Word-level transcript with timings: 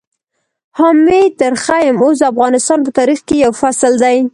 حامد 0.77 1.31
درخيم 1.41 1.95
اوس 2.03 2.15
د 2.19 2.23
افغانستان 2.33 2.79
په 2.83 2.91
تاريخ 2.99 3.19
کې 3.27 3.35
يو 3.45 3.51
فصل 3.61 3.93
دی. 4.03 4.17